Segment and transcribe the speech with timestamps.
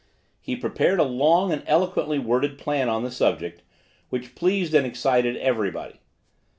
[0.39, 3.61] He prepared a long and eloquently worded plan on this subject,
[4.09, 5.99] which pleased and excited every body.